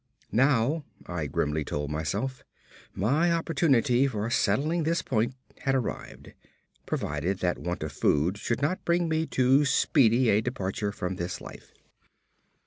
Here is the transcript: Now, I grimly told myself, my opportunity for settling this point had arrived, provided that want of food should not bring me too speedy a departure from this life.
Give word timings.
Now, 0.31 0.83
I 1.05 1.27
grimly 1.27 1.63
told 1.63 1.91
myself, 1.91 2.41
my 2.95 3.31
opportunity 3.31 4.07
for 4.07 4.27
settling 4.31 4.81
this 4.81 5.03
point 5.03 5.35
had 5.59 5.75
arrived, 5.75 6.33
provided 6.87 7.37
that 7.41 7.59
want 7.59 7.83
of 7.83 7.91
food 7.91 8.39
should 8.39 8.63
not 8.63 8.83
bring 8.83 9.07
me 9.07 9.27
too 9.27 9.63
speedy 9.63 10.29
a 10.31 10.41
departure 10.41 10.91
from 10.91 11.17
this 11.17 11.39
life. 11.39 11.71